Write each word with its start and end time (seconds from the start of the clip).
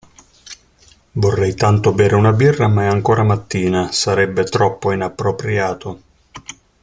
Vorrei 1.11 1.53
tanto 1.53 1.93
bere 1.93 2.15
una 2.15 2.33
birra, 2.33 2.67
ma 2.67 2.85
è 2.85 2.85
ancora 2.87 3.21
mattina, 3.21 3.91
sarebbe 3.91 4.45
troppo 4.45 4.91
inappropriato. 4.91 6.01